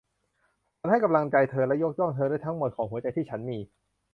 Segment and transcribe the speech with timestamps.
[0.79, 3.57] ฉันให้กำลังใจเธอและยกย่องเธอด้วยทั้งหมดของหัวใจที่ฉันมี